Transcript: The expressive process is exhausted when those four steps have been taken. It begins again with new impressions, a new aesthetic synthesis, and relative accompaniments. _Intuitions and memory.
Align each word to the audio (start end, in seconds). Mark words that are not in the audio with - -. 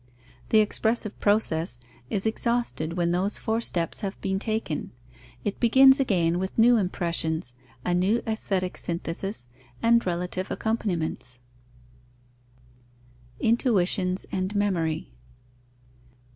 The 0.49 0.61
expressive 0.61 1.19
process 1.19 1.77
is 2.09 2.25
exhausted 2.25 2.93
when 2.93 3.11
those 3.11 3.37
four 3.37 3.61
steps 3.61 4.01
have 4.01 4.19
been 4.19 4.39
taken. 4.39 4.93
It 5.43 5.59
begins 5.59 5.99
again 5.99 6.39
with 6.39 6.57
new 6.57 6.75
impressions, 6.77 7.53
a 7.85 7.93
new 7.93 8.23
aesthetic 8.25 8.77
synthesis, 8.79 9.47
and 9.79 10.03
relative 10.03 10.49
accompaniments. 10.49 11.39
_Intuitions 13.43 14.25
and 14.31 14.55
memory. 14.55 15.11